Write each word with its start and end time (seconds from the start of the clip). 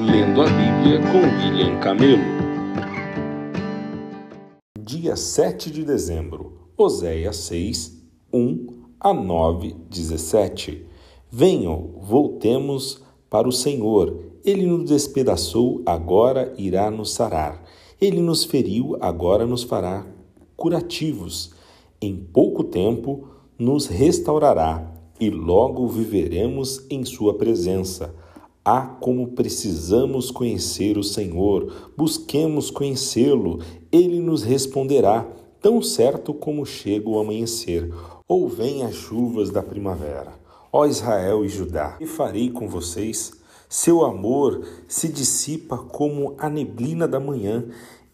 Lendo 0.00 0.42
a 0.42 0.44
Bíblia 0.44 1.00
com 1.10 1.18
William 1.18 1.80
Camelo. 1.80 2.22
Dia 4.78 5.16
7 5.16 5.72
de 5.72 5.84
dezembro, 5.84 6.52
Oséias 6.76 7.34
6, 7.38 8.00
1 8.32 8.66
a 9.00 9.12
9, 9.12 9.74
17. 9.90 10.86
Venham, 11.28 11.94
voltemos 12.00 13.02
para 13.28 13.48
o 13.48 13.52
Senhor. 13.52 14.16
Ele 14.44 14.66
nos 14.66 14.88
despedaçou, 14.88 15.82
agora 15.84 16.54
irá 16.56 16.92
nos 16.92 17.12
sarar. 17.12 17.64
Ele 18.00 18.20
nos 18.20 18.44
feriu, 18.44 18.96
agora 19.00 19.46
nos 19.46 19.64
fará 19.64 20.06
curativos. 20.56 21.52
Em 22.00 22.14
pouco 22.14 22.62
tempo 22.62 23.26
nos 23.58 23.88
restaurará 23.88 24.94
e 25.18 25.28
logo 25.28 25.88
viveremos 25.88 26.86
em 26.88 27.04
Sua 27.04 27.34
presença. 27.34 28.14
Ah, 28.70 28.98
como 29.00 29.28
precisamos 29.28 30.30
conhecer 30.30 30.98
o 30.98 31.02
Senhor, 31.02 31.72
busquemos 31.96 32.70
conhecê-lo, 32.70 33.60
ele 33.90 34.20
nos 34.20 34.42
responderá, 34.42 35.26
tão 35.58 35.80
certo 35.80 36.34
como 36.34 36.66
chega 36.66 37.08
o 37.08 37.18
amanhecer, 37.18 37.90
ou 38.28 38.46
vem 38.46 38.82
as 38.82 38.94
chuvas 38.94 39.48
da 39.48 39.62
primavera. 39.62 40.34
Ó 40.70 40.84
Israel 40.84 41.46
e 41.46 41.48
Judá, 41.48 41.92
que 41.92 42.04
farei 42.04 42.50
com 42.50 42.68
vocês? 42.68 43.32
Seu 43.70 44.04
amor 44.04 44.62
se 44.86 45.08
dissipa 45.08 45.78
como 45.78 46.34
a 46.36 46.50
neblina 46.50 47.08
da 47.08 47.18
manhã 47.18 47.64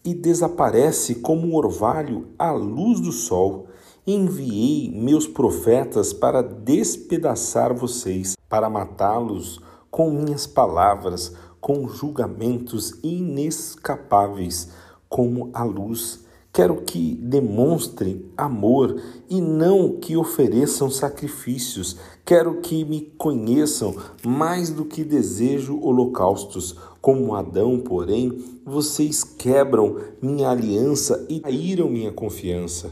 e 0.05 0.13
desaparece 0.13 1.15
como 1.15 1.47
um 1.47 1.55
orvalho 1.55 2.27
à 2.39 2.53
luz 2.53 3.01
do 3.01 3.11
sol. 3.11 3.67
Enviei 4.07 4.89
meus 4.89 5.27
profetas 5.27 6.13
para 6.13 6.41
despedaçar 6.41 7.73
vocês, 7.75 8.37
para 8.47 8.69
matá-los 8.69 9.59
com 9.95 10.11
minhas 10.11 10.45
palavras, 10.45 11.31
com 11.61 11.87
julgamentos 11.87 12.95
inescapáveis, 13.01 14.67
como 15.07 15.49
a 15.53 15.63
luz. 15.63 16.25
Quero 16.51 16.81
que 16.81 17.15
demonstrem 17.15 18.25
amor 18.35 19.01
e 19.29 19.39
não 19.39 19.97
que 19.97 20.17
ofereçam 20.17 20.89
sacrifícios. 20.89 21.95
Quero 22.25 22.59
que 22.59 22.83
me 22.83 23.03
conheçam 23.17 23.95
mais 24.21 24.69
do 24.69 24.83
que 24.83 25.01
desejo 25.01 25.79
holocaustos. 25.81 26.75
Como 26.99 27.33
Adão, 27.33 27.79
porém, 27.79 28.43
vocês 28.65 29.23
quebram 29.23 29.95
minha 30.21 30.49
aliança 30.49 31.25
e 31.29 31.39
traíram 31.39 31.89
minha 31.89 32.11
confiança. 32.11 32.91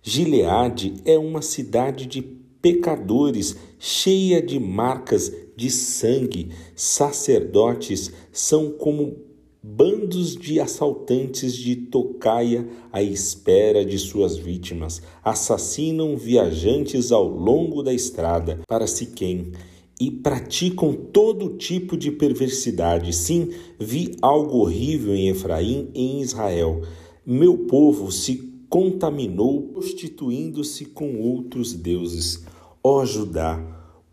Gileade 0.00 0.94
é 1.04 1.18
uma 1.18 1.42
cidade 1.42 2.06
de 2.06 2.22
pecadores, 2.60 3.56
cheia 3.78 4.42
de 4.42 4.58
marcas 4.58 5.32
de 5.56 5.70
sangue, 5.70 6.50
sacerdotes 6.74 8.12
são 8.32 8.70
como 8.70 9.16
bandos 9.62 10.36
de 10.36 10.60
assaltantes 10.60 11.54
de 11.54 11.74
tocaia 11.74 12.68
à 12.92 13.02
espera 13.02 13.84
de 13.84 13.98
suas 13.98 14.36
vítimas, 14.36 15.02
assassinam 15.24 16.16
viajantes 16.16 17.10
ao 17.10 17.26
longo 17.26 17.82
da 17.82 17.92
estrada 17.92 18.60
para 18.68 18.86
Siquém 18.86 19.52
e 19.98 20.10
praticam 20.10 20.92
todo 20.92 21.56
tipo 21.56 21.96
de 21.96 22.12
perversidade. 22.12 23.12
Sim, 23.12 23.50
vi 23.78 24.14
algo 24.22 24.58
horrível 24.58 25.14
em 25.14 25.28
Efraim 25.30 25.88
e 25.94 26.00
em 26.00 26.20
Israel. 26.20 26.82
Meu 27.24 27.58
povo 27.66 28.12
se 28.12 28.55
contaminou 28.68 29.62
prostituindo-se 29.62 30.86
com 30.86 31.20
outros 31.20 31.72
deuses. 31.72 32.44
Ó 32.82 33.04
Judá, 33.04 33.62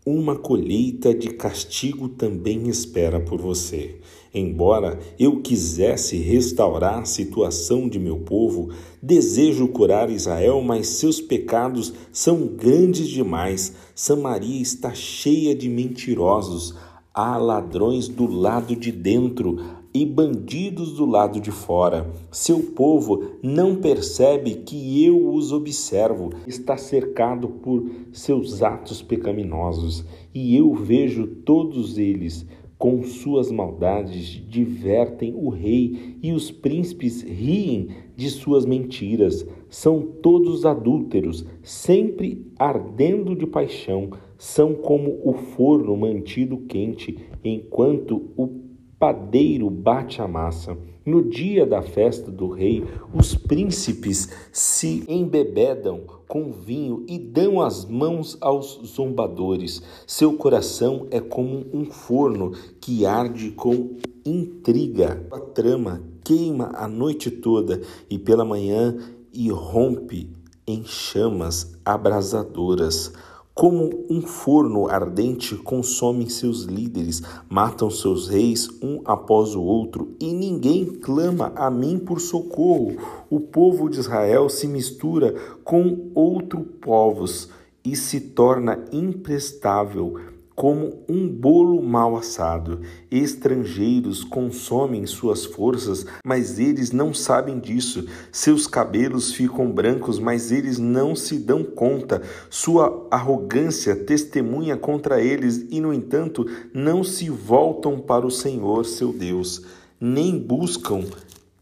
uma 0.06 0.36
colheita 0.36 1.14
de 1.14 1.30
castigo 1.30 2.08
também 2.10 2.68
espera 2.68 3.18
por 3.18 3.40
você. 3.40 4.00
Embora 4.34 4.98
eu 5.18 5.40
quisesse 5.40 6.16
restaurar 6.18 6.98
a 6.98 7.04
situação 7.04 7.88
de 7.88 7.98
meu 7.98 8.18
povo, 8.18 8.70
desejo 9.02 9.68
curar 9.68 10.10
Israel, 10.10 10.60
mas 10.60 10.88
seus 10.88 11.20
pecados 11.20 11.94
são 12.12 12.46
grandes 12.48 13.08
demais. 13.08 13.72
Samaria 13.94 14.60
está 14.60 14.92
cheia 14.92 15.54
de 15.54 15.68
mentirosos. 15.68 16.74
Há 17.14 17.38
ladrões 17.38 18.08
do 18.08 18.26
lado 18.26 18.74
de 18.74 18.90
dentro, 18.90 19.56
e 19.94 20.04
bandidos 20.04 20.94
do 20.94 21.06
lado 21.06 21.40
de 21.40 21.52
fora. 21.52 22.10
Seu 22.32 22.58
povo 22.58 23.36
não 23.40 23.76
percebe 23.76 24.56
que 24.56 25.04
eu 25.04 25.32
os 25.32 25.52
observo, 25.52 26.30
está 26.48 26.76
cercado 26.76 27.48
por 27.48 27.88
seus 28.10 28.60
atos 28.60 29.00
pecaminosos, 29.00 30.04
e 30.34 30.56
eu 30.56 30.74
vejo 30.74 31.28
todos 31.28 31.96
eles. 31.96 32.44
Com 32.76 33.04
suas 33.04 33.52
maldades 33.52 34.42
divertem 34.48 35.32
o 35.34 35.48
rei 35.48 36.16
e 36.20 36.32
os 36.32 36.50
príncipes 36.50 37.22
riem 37.22 37.88
de 38.16 38.28
suas 38.28 38.66
mentiras. 38.66 39.46
São 39.70 40.02
todos 40.02 40.66
adúlteros, 40.66 41.46
sempre 41.62 42.44
ardendo 42.58 43.36
de 43.36 43.46
paixão. 43.46 44.10
São 44.36 44.74
como 44.74 45.20
o 45.24 45.32
forno 45.32 45.96
mantido 45.96 46.58
quente, 46.68 47.16
enquanto 47.44 48.30
o 48.36 48.63
padeiro 49.04 49.68
bate 49.68 50.22
a 50.22 50.26
massa. 50.26 50.78
No 51.04 51.22
dia 51.22 51.66
da 51.66 51.82
festa 51.82 52.30
do 52.30 52.48
rei, 52.48 52.82
os 53.12 53.34
príncipes 53.34 54.30
se 54.50 55.04
embebedam 55.06 56.00
com 56.26 56.50
vinho 56.50 57.04
e 57.06 57.18
dão 57.18 57.60
as 57.60 57.84
mãos 57.84 58.38
aos 58.40 58.80
zombadores. 58.82 59.82
Seu 60.06 60.32
coração 60.38 61.06
é 61.10 61.20
como 61.20 61.66
um 61.70 61.84
forno 61.84 62.52
que 62.80 63.04
arde 63.04 63.50
com 63.50 63.90
intriga. 64.24 65.22
A 65.30 65.38
trama 65.38 66.00
queima 66.24 66.70
a 66.72 66.88
noite 66.88 67.30
toda 67.30 67.82
e 68.08 68.18
pela 68.18 68.42
manhã 68.42 68.96
irrompe 69.34 70.30
em 70.66 70.82
chamas 70.82 71.76
abrasadoras. 71.84 73.12
Como 73.54 74.04
um 74.10 74.20
forno 74.20 74.88
ardente 74.88 75.54
consomem 75.54 76.28
seus 76.28 76.64
líderes, 76.64 77.22
matam 77.48 77.88
seus 77.88 78.28
reis 78.28 78.68
um 78.82 79.00
após 79.04 79.54
o 79.54 79.62
outro, 79.62 80.16
e 80.18 80.32
ninguém 80.32 80.84
clama 80.84 81.52
a 81.54 81.70
mim 81.70 81.96
por 81.96 82.20
socorro. 82.20 82.96
O 83.30 83.38
povo 83.38 83.88
de 83.88 84.00
Israel 84.00 84.48
se 84.48 84.66
mistura 84.66 85.34
com 85.62 86.10
outros 86.16 86.66
povos 86.80 87.48
e 87.84 87.94
se 87.94 88.20
torna 88.20 88.84
imprestável 88.90 90.33
como 90.54 91.04
um 91.08 91.28
bolo 91.28 91.82
mal 91.82 92.16
assado. 92.16 92.80
Estrangeiros 93.10 94.22
consomem 94.22 95.06
suas 95.06 95.44
forças, 95.44 96.06
mas 96.24 96.58
eles 96.58 96.92
não 96.92 97.12
sabem 97.12 97.58
disso. 97.58 98.06
Seus 98.30 98.66
cabelos 98.66 99.32
ficam 99.32 99.70
brancos, 99.70 100.18
mas 100.18 100.52
eles 100.52 100.78
não 100.78 101.16
se 101.16 101.38
dão 101.38 101.64
conta. 101.64 102.22
Sua 102.48 103.06
arrogância 103.10 103.96
testemunha 103.96 104.76
contra 104.76 105.20
eles 105.20 105.66
e, 105.70 105.80
no 105.80 105.92
entanto, 105.92 106.46
não 106.72 107.02
se 107.02 107.28
voltam 107.28 107.98
para 107.98 108.26
o 108.26 108.30
Senhor, 108.30 108.84
seu 108.84 109.12
Deus, 109.12 109.62
nem 110.00 110.38
buscam 110.38 111.04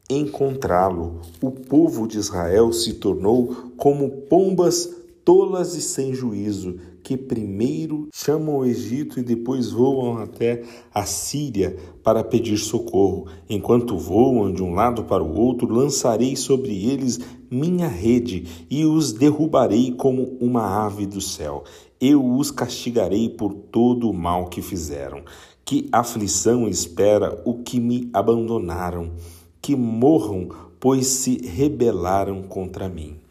encontrá-lo. 0.08 1.20
O 1.40 1.50
povo 1.50 2.06
de 2.06 2.18
Israel 2.18 2.72
se 2.72 2.94
tornou 2.94 3.72
como 3.76 4.10
pombas 4.10 5.01
tolas 5.24 5.74
e 5.74 5.80
sem 5.80 6.14
juízo, 6.14 6.76
que 7.02 7.16
primeiro 7.16 8.08
chamam 8.12 8.58
o 8.58 8.64
Egito 8.64 9.18
e 9.18 9.22
depois 9.22 9.70
voam 9.70 10.18
até 10.18 10.62
a 10.94 11.04
Síria 11.04 11.76
para 12.02 12.22
pedir 12.22 12.58
socorro. 12.58 13.26
Enquanto 13.48 13.96
voam 13.96 14.52
de 14.52 14.62
um 14.62 14.74
lado 14.74 15.04
para 15.04 15.22
o 15.22 15.38
outro, 15.38 15.72
lançarei 15.72 16.36
sobre 16.36 16.86
eles 16.86 17.20
minha 17.50 17.88
rede 17.88 18.66
e 18.70 18.84
os 18.84 19.12
derrubarei 19.12 19.92
como 19.92 20.36
uma 20.40 20.84
ave 20.86 21.06
do 21.06 21.20
céu. 21.20 21.64
Eu 22.00 22.24
os 22.36 22.50
castigarei 22.50 23.28
por 23.28 23.52
todo 23.52 24.10
o 24.10 24.14
mal 24.14 24.46
que 24.46 24.62
fizeram. 24.62 25.22
Que 25.64 25.88
aflição 25.92 26.68
espera 26.68 27.40
o 27.44 27.62
que 27.62 27.78
me 27.78 28.10
abandonaram, 28.12 29.12
que 29.60 29.76
morram, 29.76 30.48
pois 30.80 31.06
se 31.06 31.46
rebelaram 31.46 32.42
contra 32.42 32.88
mim. 32.88 33.21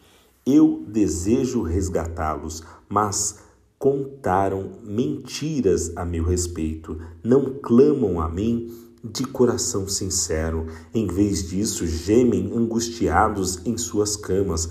Eu 0.45 0.83
desejo 0.87 1.61
resgatá-los, 1.61 2.63
mas 2.89 3.39
contaram 3.77 4.71
mentiras 4.83 5.95
a 5.95 6.03
meu 6.03 6.23
respeito, 6.23 6.99
não 7.23 7.59
clamam 7.61 8.19
a 8.19 8.27
mim 8.27 8.73
de 9.03 9.23
coração 9.23 9.87
sincero. 9.87 10.65
Em 10.93 11.05
vez 11.05 11.47
disso, 11.47 11.85
gemem 11.85 12.51
angustiados 12.55 13.63
em 13.65 13.77
suas 13.77 14.15
camas, 14.15 14.67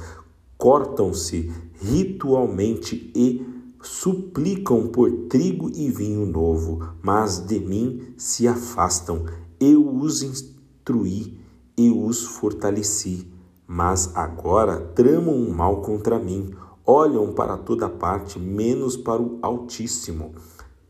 cortam-se 0.59 1.53
ritualmente 1.81 3.13
e 3.15 3.47
suplicam 3.81 4.89
por 4.89 5.29
trigo 5.29 5.71
e 5.73 5.89
vinho 5.89 6.27
novo, 6.27 6.95
mas 7.01 7.39
de 7.39 7.61
mim 7.61 8.13
se 8.17 8.49
afastam. 8.49 9.25
Eu 9.61 9.89
os 9.89 10.21
instruí, 10.25 11.39
eu 11.77 12.05
os 12.05 12.25
fortaleci 12.25 13.31
mas 13.73 14.11
agora 14.17 14.81
tramam 14.97 15.33
um 15.33 15.55
mal 15.55 15.81
contra 15.81 16.19
mim, 16.19 16.51
olham 16.85 17.33
para 17.33 17.57
toda 17.57 17.89
parte, 17.89 18.37
menos 18.37 18.97
para 18.97 19.23
o 19.23 19.39
Altíssimo. 19.41 20.33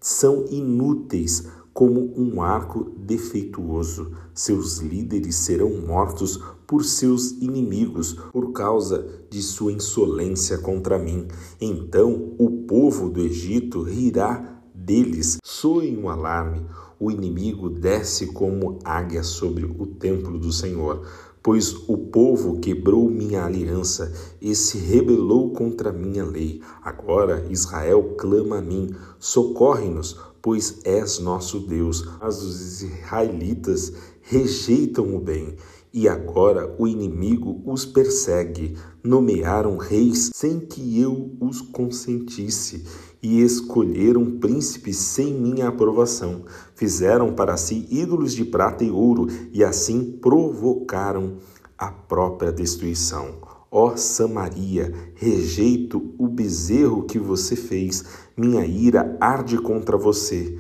São 0.01 0.47
inúteis, 0.49 1.47
como 1.75 2.11
um 2.17 2.41
arco 2.41 2.91
defeituoso. 2.97 4.13
Seus 4.33 4.79
líderes 4.79 5.37
serão 5.37 5.79
mortos 5.87 6.41
por 6.67 6.83
seus 6.83 7.33
inimigos 7.33 8.15
por 8.33 8.53
causa 8.53 9.07
de 9.29 9.43
sua 9.43 9.73
insolência 9.73 10.57
contra 10.57 10.99
mim. 10.99 11.29
Então 11.61 12.35
o 12.39 12.65
povo 12.67 13.11
do 13.11 13.21
Egito 13.21 13.83
rirá 13.83 14.59
deles. 14.75 15.37
Soe 15.45 15.95
um 15.95 16.09
alarme. 16.09 16.65
O 16.99 17.11
inimigo 17.11 17.69
desce 17.69 18.27
como 18.27 18.79
águia 18.85 19.23
sobre 19.23 19.65
o 19.65 19.87
templo 19.87 20.39
do 20.39 20.53
Senhor 20.53 21.03
pois 21.43 21.75
o 21.89 21.97
povo 21.97 22.59
quebrou 22.61 23.09
minha 23.09 23.45
aliança 23.45 24.13
e 24.41 24.55
se 24.55 24.79
rebelou 24.79 25.51
contra 25.53 25.93
minha 25.93 26.25
lei. 26.25 26.61
Agora 26.83 27.47
Israel 27.51 28.15
clama 28.19 28.59
a 28.59 28.63
mim: 28.63 28.95
socorre-nos, 29.19 30.19
pois 30.43 30.81
és 30.85 31.19
nosso 31.19 31.61
Deus. 31.61 32.07
Mas 32.21 32.43
os 32.43 32.83
israelitas 32.83 33.93
rejeitam 34.23 35.15
o 35.15 35.19
bem. 35.19 35.57
E 35.93 36.09
agora 36.09 36.75
o 36.79 36.87
inimigo 36.87 37.61
os 37.65 37.85
persegue. 37.85 38.77
Nomearam 39.03 39.77
reis 39.77 40.31
sem 40.33 40.61
que 40.61 41.01
eu 41.01 41.33
os 41.41 41.61
consentisse 41.61 42.85
e 43.23 43.41
escolheram 43.43 44.39
príncipes 44.39 44.97
sem 44.97 45.35
minha 45.35 45.69
aprovação. 45.69 46.45
Fizeram 46.75 47.33
para 47.33 47.57
si 47.57 47.87
ídolos 47.91 48.35
de 48.35 48.45
prata 48.45 48.85
e 48.85 48.91
ouro 48.91 49.27
e 49.53 49.65
assim 49.65 50.19
provocaram 50.21 51.39
a 51.77 51.91
própria 51.91 52.53
destruição. 52.53 53.39
Ó 53.71 53.97
Samaria, 53.97 54.93
rejeito 55.15 56.15
o 56.19 56.27
bezerro 56.27 57.05
que 57.05 57.19
você 57.19 57.55
fez, 57.55 58.05
minha 58.37 58.65
ira 58.67 59.17
arde 59.21 59.59
contra 59.59 59.97
você. 59.97 60.59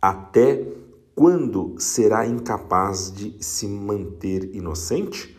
Até 0.00 0.79
quando 1.14 1.74
será 1.78 2.26
incapaz 2.26 3.12
de 3.12 3.36
se 3.42 3.66
manter 3.66 4.54
inocente? 4.54 5.36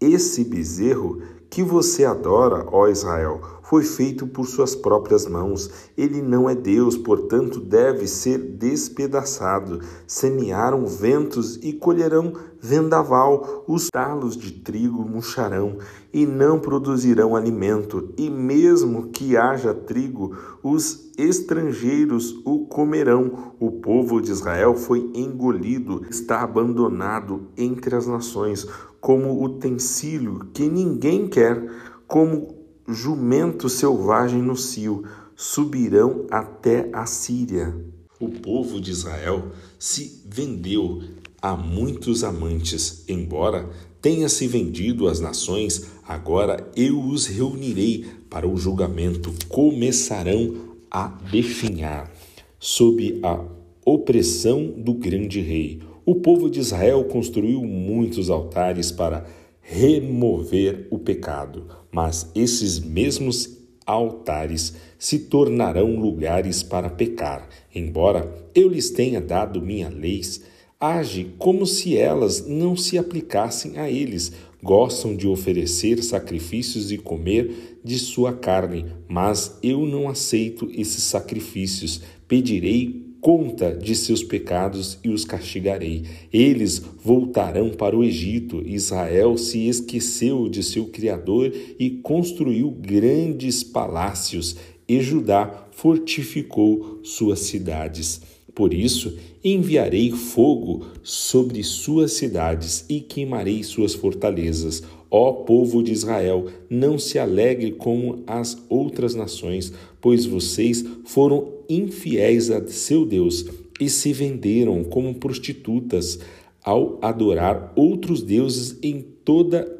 Esse 0.00 0.44
bezerro 0.44 1.22
que 1.50 1.62
você 1.62 2.04
adora, 2.04 2.66
ó 2.70 2.88
Israel, 2.88 3.40
foi 3.68 3.82
feito 3.82 4.26
por 4.26 4.46
suas 4.46 4.74
próprias 4.74 5.26
mãos. 5.26 5.70
Ele 5.96 6.22
não 6.22 6.48
é 6.48 6.54
Deus, 6.54 6.96
portanto, 6.96 7.60
deve 7.60 8.06
ser 8.06 8.38
despedaçado. 8.38 9.80
Semearam 10.06 10.86
ventos 10.86 11.56
e 11.62 11.74
colherão 11.74 12.32
vendaval. 12.60 13.64
Os 13.68 13.88
talos 13.92 14.38
de 14.38 14.52
trigo 14.52 15.02
murcharão 15.02 15.76
e 16.10 16.24
não 16.24 16.58
produzirão 16.58 17.36
alimento. 17.36 18.08
E 18.16 18.30
mesmo 18.30 19.08
que 19.08 19.36
haja 19.36 19.74
trigo, 19.74 20.34
os 20.62 21.10
estrangeiros 21.18 22.40
o 22.46 22.60
comerão. 22.66 23.52
O 23.60 23.70
povo 23.70 24.18
de 24.22 24.30
Israel 24.30 24.76
foi 24.76 25.10
engolido, 25.14 26.06
está 26.08 26.40
abandonado 26.40 27.48
entre 27.54 27.94
as 27.94 28.06
nações 28.06 28.66
como 29.00 29.42
utensílio 29.42 30.48
que 30.52 30.68
ninguém 30.68 31.28
quer, 31.28 31.62
como 32.06 32.54
jumento 32.88 33.68
selvagem 33.68 34.42
no 34.42 34.56
cio, 34.56 35.04
subirão 35.36 36.26
até 36.30 36.88
a 36.92 37.06
Síria. 37.06 37.74
O 38.18 38.28
povo 38.28 38.80
de 38.80 38.90
Israel 38.90 39.52
se 39.78 40.22
vendeu 40.26 41.02
a 41.40 41.54
muitos 41.54 42.24
amantes, 42.24 43.04
embora 43.08 43.68
tenha 44.02 44.28
se 44.28 44.46
vendido 44.46 45.06
às 45.06 45.20
nações, 45.20 45.86
agora 46.06 46.68
eu 46.74 47.00
os 47.00 47.26
reunirei 47.26 48.06
para 48.28 48.48
o 48.48 48.56
julgamento, 48.56 49.32
começarão 49.48 50.76
a 50.90 51.08
definhar 51.30 52.10
sob 52.58 53.20
a 53.22 53.44
opressão 53.84 54.72
do 54.76 54.94
grande 54.94 55.40
rei. 55.40 55.80
O 56.08 56.14
povo 56.14 56.48
de 56.48 56.58
Israel 56.58 57.04
construiu 57.04 57.62
muitos 57.62 58.30
altares 58.30 58.90
para 58.90 59.26
remover 59.60 60.88
o 60.90 60.98
pecado, 60.98 61.66
mas 61.92 62.30
esses 62.34 62.80
mesmos 62.80 63.58
altares 63.84 64.72
se 64.98 65.18
tornarão 65.18 65.96
lugares 65.96 66.62
para 66.62 66.88
pecar. 66.88 67.46
Embora 67.74 68.26
eu 68.54 68.70
lhes 68.70 68.88
tenha 68.88 69.20
dado 69.20 69.60
minhas 69.60 69.92
leis, 69.92 70.40
age 70.80 71.34
como 71.36 71.66
se 71.66 71.94
elas 71.94 72.46
não 72.46 72.74
se 72.74 72.96
aplicassem 72.96 73.76
a 73.76 73.90
eles. 73.90 74.32
Gostam 74.62 75.14
de 75.14 75.28
oferecer 75.28 76.02
sacrifícios 76.02 76.90
e 76.90 76.96
comer 76.96 77.80
de 77.84 77.98
sua 77.98 78.32
carne, 78.32 78.86
mas 79.06 79.58
eu 79.62 79.84
não 79.84 80.08
aceito 80.08 80.70
esses 80.72 81.02
sacrifícios. 81.02 82.00
Pedirei 82.26 83.07
conta 83.20 83.74
de 83.74 83.94
seus 83.94 84.22
pecados 84.22 84.98
e 85.02 85.08
os 85.08 85.24
castigarei. 85.24 86.04
Eles 86.32 86.82
voltarão 87.02 87.70
para 87.70 87.96
o 87.96 88.04
Egito. 88.04 88.62
Israel 88.66 89.36
se 89.36 89.68
esqueceu 89.68 90.48
de 90.48 90.62
seu 90.62 90.86
Criador 90.86 91.52
e 91.78 91.90
construiu 91.90 92.70
grandes 92.70 93.62
palácios, 93.62 94.56
e 94.88 95.00
Judá 95.00 95.68
fortificou 95.72 97.00
suas 97.02 97.40
cidades. 97.40 98.20
Por 98.54 98.74
isso, 98.74 99.16
enviarei 99.44 100.10
fogo 100.10 100.86
sobre 101.02 101.62
suas 101.62 102.12
cidades 102.12 102.84
e 102.88 103.00
queimarei 103.00 103.62
suas 103.62 103.94
fortalezas. 103.94 104.82
Ó 105.10 105.32
povo 105.32 105.82
de 105.82 105.92
Israel, 105.92 106.46
não 106.68 106.98
se 106.98 107.18
alegre 107.18 107.72
como 107.72 108.24
as 108.26 108.58
outras 108.68 109.14
nações, 109.14 109.72
pois 110.00 110.26
vocês 110.26 110.84
foram 111.04 111.57
infiéis 111.68 112.50
a 112.50 112.66
seu 112.66 113.04
Deus 113.04 113.44
e 113.80 113.88
se 113.88 114.12
venderam 114.12 114.82
como 114.84 115.14
prostitutas 115.14 116.18
ao 116.62 116.98
adorar 117.02 117.72
outros 117.76 118.22
deuses 118.22 118.76
em 118.82 119.00
toda 119.00 119.78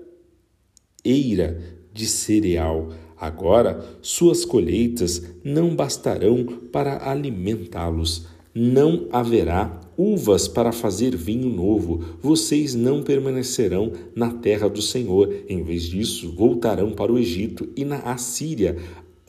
eira 1.04 1.60
de 1.92 2.06
cereal. 2.06 2.90
Agora 3.16 3.84
suas 4.00 4.44
colheitas 4.44 5.22
não 5.42 5.74
bastarão 5.74 6.44
para 6.72 7.10
alimentá-los. 7.10 8.26
Não 8.54 9.06
haverá 9.12 9.80
uvas 9.96 10.48
para 10.48 10.72
fazer 10.72 11.16
vinho 11.16 11.48
novo. 11.48 12.02
Vocês 12.22 12.74
não 12.74 13.02
permanecerão 13.02 13.92
na 14.14 14.32
terra 14.32 14.68
do 14.68 14.80
Senhor. 14.80 15.32
Em 15.48 15.62
vez 15.62 15.84
disso, 15.84 16.32
voltarão 16.32 16.92
para 16.92 17.12
o 17.12 17.18
Egito 17.18 17.68
e 17.76 17.84
na 17.84 17.98
Assíria 17.98 18.76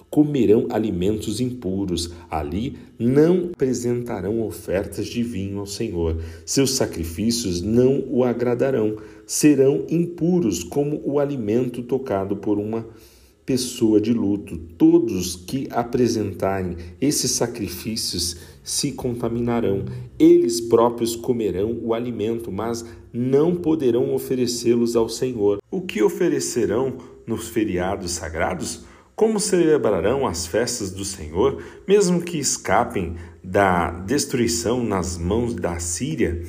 comerão 0.10 0.68
alimentos 0.70 1.40
impuros. 1.40 2.12
Ali 2.30 2.78
não 2.98 3.50
apresentarão 3.54 4.42
ofertas 4.42 5.08
de 5.08 5.24
vinho 5.24 5.60
ao 5.60 5.66
Senhor. 5.66 6.18
Seus 6.46 6.72
sacrifícios 6.72 7.62
não 7.62 8.04
o 8.10 8.24
agradarão. 8.24 8.98
Serão 9.25 9.86
impuros 9.89 10.63
como 10.63 11.01
o 11.04 11.20
alimento 11.20 11.84
tocado 11.84 12.38
por 12.38 12.58
uma 12.58 12.86
pessoa 13.46 14.00
de 14.00 14.13
luto. 14.13 14.58
Todos 14.78 15.36
que 15.36 15.68
apresentarem 15.72 16.78
esses 17.01 17.32
sacrifícios 17.32 18.38
se 18.63 18.92
contaminarão. 18.92 19.86
Eles 20.20 20.62
próprios 20.62 21.16
comerão 21.16 21.80
o 21.82 21.94
alimento, 21.94 22.51
mas 22.51 22.86
não 23.12 23.56
poderão 23.56 24.13
oferecê-los 24.13 24.96
ao 24.96 25.10
Senhor. 25.10 25.58
O 25.72 25.82
que 25.82 26.04
oferecerão 26.04 26.98
nos 27.25 27.48
feriados 27.48 28.12
sagrados? 28.12 28.84
Como 29.20 29.38
celebrarão 29.38 30.26
as 30.26 30.48
festas 30.48 30.92
do 30.92 31.04
Senhor, 31.04 31.62
mesmo 31.86 32.22
que 32.22 32.40
escapem 32.40 33.18
da 33.44 33.92
destruição 33.92 34.82
nas 34.82 35.18
mãos 35.18 35.54
da 35.54 35.78
Síria? 35.78 36.42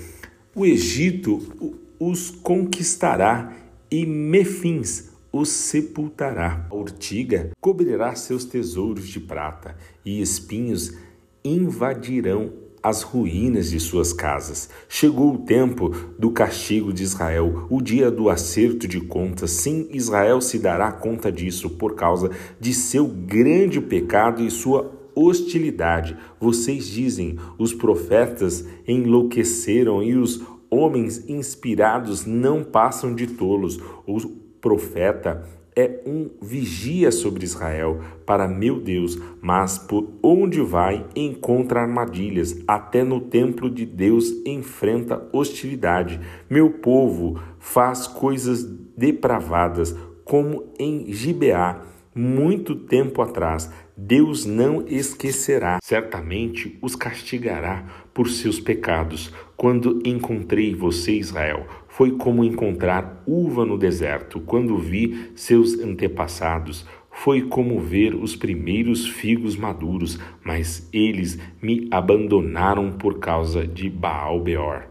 O 0.55 0.65
Egito 0.65 1.77
os 1.99 2.31
conquistará 2.31 3.53
e 3.91 4.07
Mefins 4.07 5.11
os 5.33 5.49
sepultará. 5.49 6.65
A 6.71 6.75
urtiga 6.77 7.51
cobrirá 7.61 8.15
seus 8.15 8.45
tesouros 8.45 9.09
de 9.09 9.19
prata 9.19 9.77
e 10.05 10.23
espinhos 10.23 10.97
invadirão 11.43 12.53
as 12.83 13.03
ruínas 13.03 13.71
de 13.71 13.79
suas 13.79 14.13
casas. 14.13 14.69
Chegou 14.89 15.35
o 15.35 15.39
tempo 15.39 15.91
do 16.19 16.31
castigo 16.31 16.93
de 16.93 17.03
Israel, 17.03 17.67
o 17.69 17.81
dia 17.81 18.11
do 18.11 18.29
acerto 18.29 18.89
de 18.89 19.01
contas. 19.01 19.51
Sim, 19.51 19.89
Israel 19.91 20.41
se 20.41 20.59
dará 20.59 20.91
conta 20.91 21.31
disso 21.31 21.71
por 21.71 21.95
causa 21.95 22.31
de 22.59 22.73
seu 22.73 23.07
grande 23.07 23.81
pecado 23.81 24.43
e 24.43 24.51
sua 24.51 24.91
hostilidade. 25.15 26.17
Vocês 26.41 26.87
dizem: 26.87 27.39
os 27.59 27.75
profetas 27.75 28.65
enlouqueceram 28.87 30.03
e 30.03 30.17
os 30.17 30.43
homens 30.71 31.29
inspirados 31.29 32.25
não 32.25 32.63
passam 32.63 33.15
de 33.15 33.27
tolos. 33.27 33.79
O 34.07 34.19
profeta 34.61 35.47
é 35.75 36.01
um 36.07 36.31
vigia 36.41 37.11
sobre 37.11 37.45
Israel 37.45 38.01
para 38.27 38.49
meu 38.49 38.81
Deus, 38.81 39.19
mas 39.41 39.79
por 39.79 40.09
onde 40.23 40.61
vai 40.61 41.07
encontra 41.15 41.81
armadilhas, 41.81 42.63
até 42.67 43.05
no 43.05 43.21
templo 43.21 43.71
de 43.71 43.87
Deus 43.87 44.31
enfrenta 44.45 45.29
hostilidade. 45.33 46.21
Meu 46.49 46.71
povo 46.71 47.41
faz 47.59 48.07
coisas 48.07 48.65
depravadas, 48.97 49.97
como 50.25 50.73
em 50.79 51.13
Gibeá, 51.13 51.83
muito 52.15 52.75
tempo 52.75 53.23
atrás. 53.23 53.71
Deus 53.97 54.45
não 54.45 54.85
esquecerá, 54.87 55.79
certamente 55.83 56.79
os 56.81 56.97
castigará 56.97 57.85
por 58.15 58.29
seus 58.29 58.59
pecados. 58.59 59.33
Quando 59.57 60.01
encontrei 60.05 60.75
você, 60.75 61.13
Israel, 61.13 61.67
foi 61.91 62.13
como 62.13 62.45
encontrar 62.45 63.23
uva 63.27 63.67
no 63.67 63.77
deserto. 63.77 64.41
Quando 64.41 64.79
vi 64.79 65.33
seus 65.35 65.79
antepassados, 65.79 66.87
foi 67.11 67.43
como 67.43 67.81
ver 67.81 68.15
os 68.15 68.37
primeiros 68.37 69.07
figos 69.07 69.57
maduros, 69.57 70.19
mas 70.43 70.89
eles 70.93 71.39
me 71.61 71.89
abandonaram 71.91 72.93
por 72.93 73.19
causa 73.19 73.67
de 73.67 73.91
Baal-Beor 73.91 74.85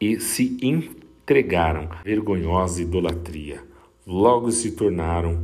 e 0.00 0.20
se 0.20 0.56
entregaram 0.62 1.88
à 1.90 2.02
vergonhosa 2.04 2.80
idolatria. 2.80 3.62
Logo 4.06 4.52
se 4.52 4.70
tornaram 4.70 5.42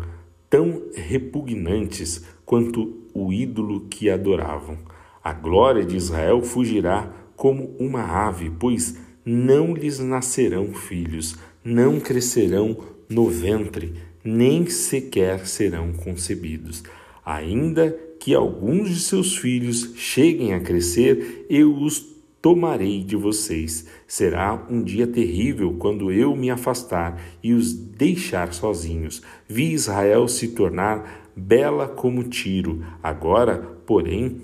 tão 0.49 0.83
repugnantes 0.95 2.25
quanto 2.45 3.03
o 3.13 3.33
ídolo 3.33 3.81
que 3.91 4.09
adoravam. 4.09 4.79
A 5.23 5.33
glória 5.33 5.85
de 5.85 5.97
Israel 5.97 6.41
fugirá 6.43 7.13
como 7.35 7.75
uma 7.79 8.03
ave, 8.03 8.51
pois 8.51 9.05
não 9.27 9.75
lhes 9.75 9.99
nascerão 9.99 10.73
filhos, 10.73 11.35
não 11.65 11.99
crescerão 11.99 12.79
no 13.09 13.29
ventre, 13.29 13.95
nem 14.23 14.67
sequer 14.67 15.49
serão 15.49 15.93
concebidos. 15.93 16.85
Ainda 17.25 17.91
que 18.21 18.33
alguns 18.35 18.89
de 18.89 19.01
seus 19.01 19.37
filhos 19.37 19.95
cheguem 19.97 20.55
a 20.55 20.61
crescer, 20.61 21.45
eu 21.51 21.75
os 21.75 22.15
tomarei 22.41 23.03
de 23.03 23.17
vocês. 23.17 23.87
Será 24.07 24.65
um 24.71 24.81
dia 24.81 25.09
terrível 25.09 25.75
quando 25.77 26.13
eu 26.13 26.37
me 26.37 26.49
afastar 26.49 27.21
e 27.43 27.53
os 27.53 27.73
deixar 27.73 28.53
sozinhos. 28.53 29.23
Vi 29.49 29.73
Israel 29.73 30.29
se 30.29 30.49
tornar 30.49 31.33
bela 31.35 31.89
como 31.89 32.23
Tiro. 32.23 32.85
Agora, 33.03 33.59
porém, 33.85 34.41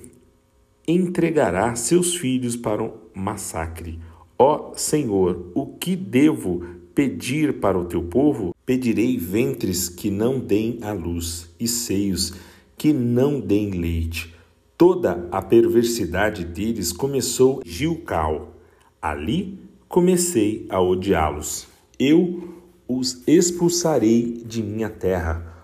entregará 0.87 1.77
seus 1.77 2.17
filhos 2.17 2.57
para 2.57 2.83
o 2.83 2.95
massacre. 3.15 4.01
Ó 4.45 4.73
Senhor, 4.75 5.53
o 5.55 5.67
que 5.67 5.95
devo 5.95 6.67
pedir 6.97 7.61
para 7.61 7.79
o 7.79 7.85
teu 7.85 8.03
povo? 8.03 8.53
Pedirei 8.67 9.17
ventres 9.17 9.89
que 9.89 10.11
não 10.11 10.41
deem 10.41 10.81
a 10.83 10.93
luz 10.93 11.49
e 11.61 11.69
seios 11.69 12.35
que 12.77 12.93
não 12.93 13.39
deem 13.39 13.71
leite. 13.71 14.35
Toda 14.77 15.29
a 15.31 15.41
perversidade 15.41 16.45
deles 16.45 16.93
começou 16.93 17.63
Gilcal. 17.65 18.57
Ali 19.01 19.61
comecei 19.89 20.67
a 20.69 20.83
odiá-los. 20.83 21.69
Eu 21.97 22.57
os 22.89 23.23
expulsarei 23.29 24.43
de 24.45 24.61
minha 24.61 24.91
terra 24.91 25.55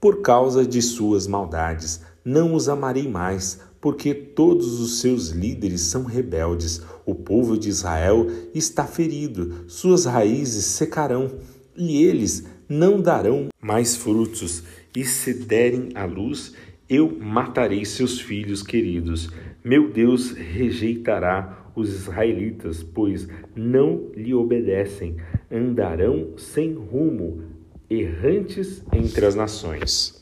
por 0.00 0.22
causa 0.22 0.64
de 0.64 0.80
suas 0.80 1.26
maldades. 1.26 2.02
Não 2.24 2.54
os 2.54 2.68
amarei 2.68 3.08
mais, 3.08 3.60
porque 3.80 4.14
todos 4.14 4.80
os 4.80 5.00
seus 5.00 5.28
líderes 5.28 5.82
são 5.82 6.04
rebeldes. 6.04 6.82
O 7.06 7.14
povo 7.14 7.56
de 7.58 7.68
Israel 7.68 8.26
está 8.54 8.84
ferido, 8.84 9.64
suas 9.68 10.04
raízes 10.04 10.64
secarão, 10.64 11.30
e 11.76 12.02
eles 12.02 12.44
não 12.68 13.00
darão 13.00 13.48
mais 13.60 13.96
frutos. 13.96 14.64
E 14.96 15.04
se 15.04 15.32
derem 15.32 15.90
à 15.94 16.04
luz, 16.04 16.54
eu 16.88 17.16
matarei 17.20 17.84
seus 17.84 18.20
filhos 18.20 18.62
queridos. 18.62 19.30
Meu 19.64 19.92
Deus 19.92 20.32
rejeitará 20.32 21.70
os 21.76 21.92
israelitas, 21.92 22.82
pois 22.82 23.28
não 23.54 24.10
lhe 24.14 24.34
obedecem. 24.34 25.16
Andarão 25.50 26.32
sem 26.36 26.72
rumo, 26.74 27.42
errantes 27.88 28.82
entre 28.92 29.24
as 29.24 29.34
nações. 29.34 30.20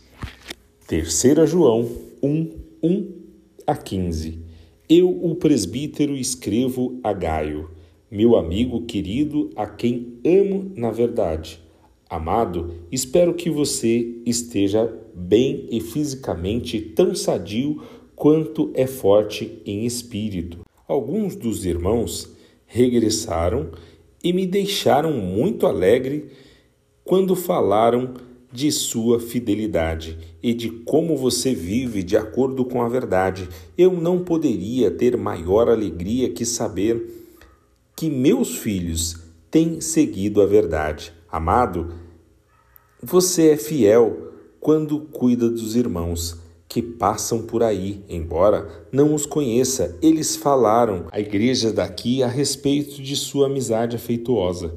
3 0.87 1.49
João 1.49 1.91
1, 2.23 2.51
1 2.83 3.16
a 3.67 3.75
15. 3.75 4.39
Eu, 4.89 5.11
o 5.11 5.35
presbítero, 5.35 6.17
escrevo 6.17 7.01
a 7.03 7.13
Gaio, 7.13 7.71
meu 8.11 8.37
amigo 8.37 8.83
querido, 8.83 9.51
a 9.57 9.67
quem 9.67 10.19
amo 10.25 10.71
na 10.77 10.91
verdade. 10.91 11.61
Amado, 12.09 12.75
espero 12.93 13.35
que 13.35 13.51
você 13.51 14.21
esteja 14.25 14.93
bem 15.13 15.67
e 15.71 15.81
fisicamente 15.81 16.81
tão 16.81 17.15
sadio 17.17 17.83
quanto 18.15 18.71
é 18.75 18.87
forte 18.87 19.61
em 19.67 19.85
espírito. 19.85 20.61
Alguns 20.87 21.35
dos 21.35 21.67
irmãos 21.67 22.33
regressaram 22.65 23.73
e 24.23 24.33
me 24.33 24.47
deixaram 24.47 25.13
muito 25.13 25.67
alegre 25.67 26.29
quando 27.05 27.35
falaram 27.35 28.15
de 28.53 28.71
sua 28.71 29.21
fidelidade 29.21 30.19
e 30.43 30.55
de 30.55 30.71
como 30.71 31.17
você 31.17 31.55
vive 31.55 32.03
de 32.03 32.17
acordo 32.17 32.65
com 32.65 32.83
a 32.83 32.89
verdade. 32.89 33.49
Eu 33.77 33.93
não 33.93 34.25
poderia 34.25 34.91
ter 34.91 35.17
maior 35.17 35.69
alegria 35.69 36.31
que 36.31 36.45
saber 36.45 37.17
que 37.95 38.11
meus 38.11 38.57
filhos 38.57 39.17
têm 39.51 39.81
seguido 39.81 40.41
a 40.43 40.47
verdade. 40.47 41.13
Amado, 41.31 41.95
você 43.03 43.51
é 43.51 43.57
fiel 43.57 44.33
quando 44.61 45.01
cuida 45.01 45.49
dos 45.49 45.77
irmãos 45.77 46.37
que 46.69 46.83
passam 46.83 47.43
por 47.43 47.63
aí, 47.63 48.05
embora 48.09 48.69
não 48.93 49.15
os 49.15 49.25
conheça. 49.25 49.97
Eles 50.03 50.37
falaram 50.37 51.07
à 51.11 51.21
igreja 51.21 51.73
daqui 51.73 52.23
a 52.23 52.27
respeito 52.27 53.01
de 53.01 53.17
sua 53.17 53.47
amizade 53.47 53.97
afetuosa. 53.97 54.75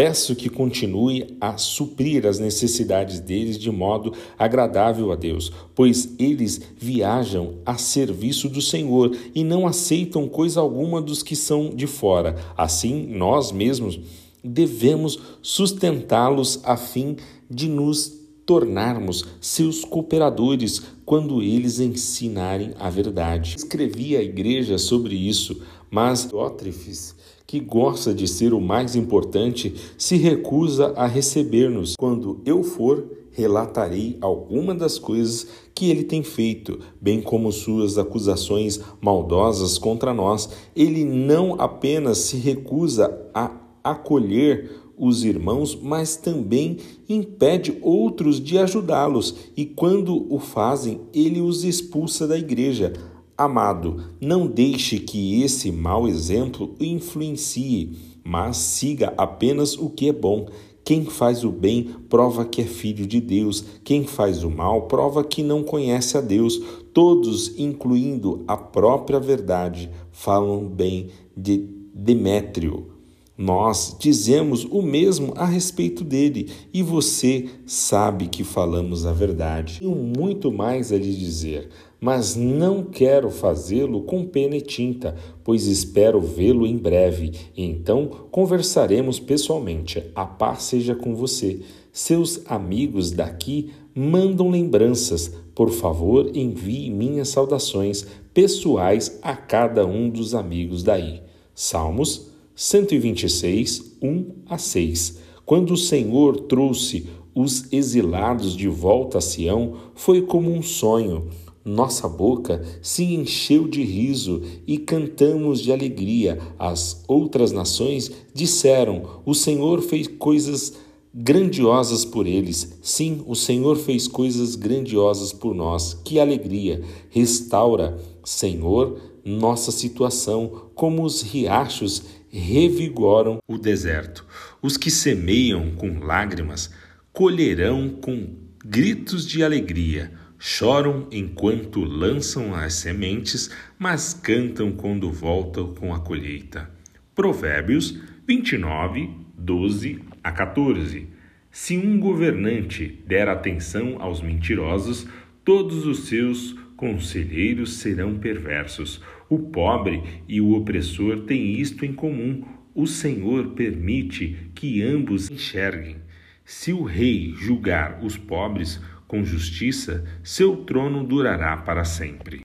Peço 0.00 0.34
que 0.34 0.48
continue 0.48 1.36
a 1.38 1.58
suprir 1.58 2.24
as 2.24 2.38
necessidades 2.38 3.20
deles 3.20 3.58
de 3.58 3.70
modo 3.70 4.14
agradável 4.38 5.12
a 5.12 5.14
Deus, 5.14 5.52
pois 5.74 6.14
eles 6.18 6.58
viajam 6.74 7.56
a 7.66 7.76
serviço 7.76 8.48
do 8.48 8.62
Senhor 8.62 9.14
e 9.34 9.44
não 9.44 9.66
aceitam 9.66 10.26
coisa 10.26 10.58
alguma 10.58 11.02
dos 11.02 11.22
que 11.22 11.36
são 11.36 11.74
de 11.74 11.86
fora. 11.86 12.34
Assim, 12.56 13.08
nós 13.08 13.52
mesmos 13.52 14.00
devemos 14.42 15.18
sustentá-los 15.42 16.60
a 16.64 16.78
fim 16.78 17.16
de 17.50 17.68
nos 17.68 18.20
tornarmos 18.46 19.26
seus 19.38 19.84
cooperadores 19.84 20.82
quando 21.04 21.42
eles 21.42 21.78
ensinarem 21.78 22.72
a 22.80 22.88
verdade. 22.88 23.54
Escrevi 23.58 24.16
à 24.16 24.22
igreja 24.22 24.78
sobre 24.78 25.14
isso, 25.14 25.60
mas 25.90 26.26
Diótrefes, 26.28 27.14
que 27.46 27.58
gosta 27.58 28.14
de 28.14 28.28
ser 28.28 28.54
o 28.54 28.60
mais 28.60 28.94
importante, 28.94 29.74
se 29.98 30.16
recusa 30.16 30.92
a 30.96 31.06
receber-nos. 31.06 31.96
Quando 31.96 32.40
eu 32.46 32.62
for, 32.62 33.04
relatarei 33.32 34.16
alguma 34.20 34.74
das 34.74 34.98
coisas 34.98 35.46
que 35.74 35.90
ele 35.90 36.04
tem 36.04 36.22
feito, 36.22 36.78
bem 37.00 37.20
como 37.20 37.50
suas 37.50 37.98
acusações 37.98 38.80
maldosas 39.00 39.78
contra 39.78 40.12
nós. 40.14 40.48
Ele 40.76 41.04
não 41.04 41.60
apenas 41.60 42.18
se 42.18 42.36
recusa 42.36 43.28
a 43.34 43.50
acolher 43.82 44.70
os 45.00 45.24
irmãos, 45.24 45.74
mas 45.80 46.16
também 46.16 46.76
impede 47.08 47.78
outros 47.80 48.38
de 48.38 48.58
ajudá-los, 48.58 49.34
e 49.56 49.64
quando 49.64 50.30
o 50.32 50.38
fazem, 50.38 51.00
ele 51.14 51.40
os 51.40 51.64
expulsa 51.64 52.28
da 52.28 52.36
igreja. 52.36 52.92
Amado, 53.40 54.04
não 54.20 54.46
deixe 54.46 54.98
que 54.98 55.42
esse 55.42 55.72
mau 55.72 56.06
exemplo 56.06 56.74
influencie, 56.78 57.96
mas 58.22 58.58
siga 58.58 59.14
apenas 59.16 59.78
o 59.78 59.88
que 59.88 60.10
é 60.10 60.12
bom. 60.12 60.46
Quem 60.84 61.06
faz 61.06 61.42
o 61.42 61.50
bem 61.50 61.84
prova 62.10 62.44
que 62.44 62.60
é 62.60 62.66
filho 62.66 63.06
de 63.06 63.18
Deus, 63.18 63.64
quem 63.82 64.04
faz 64.04 64.44
o 64.44 64.50
mal 64.50 64.82
prova 64.82 65.24
que 65.24 65.42
não 65.42 65.62
conhece 65.62 66.18
a 66.18 66.20
Deus. 66.20 66.60
Todos, 66.92 67.58
incluindo 67.58 68.44
a 68.46 68.58
própria 68.58 69.18
verdade, 69.18 69.88
falam 70.12 70.68
bem 70.68 71.08
de 71.34 71.66
Demétrio 71.94 72.99
nós 73.40 73.96
dizemos 73.98 74.66
o 74.66 74.82
mesmo 74.82 75.32
a 75.34 75.46
respeito 75.46 76.04
dele 76.04 76.50
e 76.74 76.82
você 76.82 77.46
sabe 77.64 78.26
que 78.26 78.44
falamos 78.44 79.06
a 79.06 79.14
verdade. 79.14 79.78
Tenho 79.80 79.96
muito 79.96 80.52
mais 80.52 80.92
a 80.92 80.98
lhe 80.98 81.16
dizer, 81.16 81.70
mas 81.98 82.36
não 82.36 82.84
quero 82.84 83.30
fazê-lo 83.30 84.02
com 84.02 84.26
pena 84.26 84.56
e 84.56 84.60
tinta, 84.60 85.16
pois 85.42 85.64
espero 85.64 86.20
vê-lo 86.20 86.66
em 86.66 86.76
breve 86.76 87.32
então 87.56 88.08
conversaremos 88.30 89.18
pessoalmente. 89.18 90.04
A 90.14 90.26
paz 90.26 90.64
seja 90.64 90.94
com 90.94 91.14
você. 91.14 91.60
Seus 91.90 92.42
amigos 92.44 93.10
daqui 93.10 93.70
mandam 93.94 94.50
lembranças. 94.50 95.32
Por 95.54 95.70
favor, 95.70 96.30
envie 96.36 96.90
minhas 96.90 97.30
saudações 97.30 98.06
pessoais 98.34 99.18
a 99.22 99.34
cada 99.34 99.86
um 99.86 100.10
dos 100.10 100.34
amigos 100.34 100.82
daí. 100.82 101.22
Salmos 101.54 102.29
126, 102.62 103.96
1 104.02 104.26
a 104.46 104.58
6. 104.58 105.16
Quando 105.46 105.72
o 105.72 105.78
Senhor 105.78 106.40
trouxe 106.40 107.06
os 107.34 107.72
exilados 107.72 108.54
de 108.54 108.68
volta 108.68 109.16
a 109.16 109.20
Sião, 109.22 109.76
foi 109.94 110.20
como 110.20 110.52
um 110.52 110.60
sonho. 110.60 111.28
Nossa 111.64 112.06
boca 112.06 112.62
se 112.82 113.14
encheu 113.14 113.66
de 113.66 113.82
riso 113.82 114.42
e 114.66 114.76
cantamos 114.76 115.62
de 115.62 115.72
alegria. 115.72 116.38
As 116.58 117.02
outras 117.08 117.50
nações 117.50 118.12
disseram: 118.34 119.22
O 119.24 119.34
Senhor 119.34 119.80
fez 119.80 120.06
coisas 120.06 120.74
grandiosas 121.14 122.04
por 122.04 122.26
eles. 122.26 122.74
Sim, 122.82 123.22
o 123.26 123.34
Senhor 123.34 123.74
fez 123.76 124.06
coisas 124.06 124.54
grandiosas 124.54 125.32
por 125.32 125.54
nós. 125.54 125.94
Que 126.04 126.20
alegria! 126.20 126.82
Restaura, 127.08 127.98
Senhor, 128.22 129.00
nossa 129.24 129.72
situação, 129.72 130.68
como 130.74 131.04
os 131.04 131.22
riachos 131.22 132.19
revigoram 132.38 133.38
o 133.46 133.58
deserto. 133.58 134.24
Os 134.62 134.76
que 134.76 134.90
semeiam 134.90 135.72
com 135.72 135.98
lágrimas 135.98 136.72
colherão 137.12 137.88
com 137.88 138.36
gritos 138.64 139.26
de 139.26 139.42
alegria. 139.42 140.12
Choram 140.38 141.06
enquanto 141.10 141.84
lançam 141.84 142.54
as 142.54 142.74
sementes, 142.74 143.50
mas 143.78 144.14
cantam 144.14 144.72
quando 144.72 145.12
voltam 145.12 145.74
com 145.74 145.92
a 145.92 146.00
colheita. 146.00 146.70
Provérbios 147.14 148.00
29, 148.26 149.10
12 149.36 150.00
a 150.22 150.32
14. 150.32 151.08
Se 151.50 151.76
um 151.76 151.98
governante 151.98 153.02
der 153.06 153.28
atenção 153.28 153.96
aos 154.00 154.22
mentirosos, 154.22 155.06
todos 155.44 155.84
os 155.84 156.06
seus 156.06 156.54
conselheiros 156.76 157.74
serão 157.78 158.18
perversos. 158.18 159.02
O 159.30 159.38
pobre 159.38 160.02
e 160.28 160.40
o 160.40 160.56
opressor 160.56 161.20
têm 161.20 161.52
isto 161.60 161.86
em 161.86 161.92
comum: 161.92 162.44
o 162.74 162.84
Senhor 162.84 163.50
permite 163.50 164.50
que 164.56 164.82
ambos 164.82 165.30
enxerguem. 165.30 165.98
Se 166.44 166.72
o 166.72 166.82
rei 166.82 167.32
julgar 167.36 168.00
os 168.02 168.16
pobres 168.16 168.80
com 169.06 169.22
justiça, 169.24 170.04
seu 170.24 170.56
trono 170.64 171.04
durará 171.04 171.56
para 171.56 171.84
sempre. 171.84 172.38